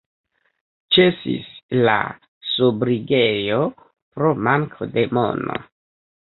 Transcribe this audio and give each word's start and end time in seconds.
Ĉesis 0.95 1.51
la 1.87 1.97
sobrigejo 2.53 3.61
pro 4.17 4.33
manko 4.49 4.89
de 4.97 5.05
mono. 5.21 5.61